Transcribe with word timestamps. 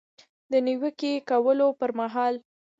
د 0.51 0.53
نیوکې 0.65 1.13
کولو 1.29 1.67
پر 1.79 1.89
مهال 1.99 2.35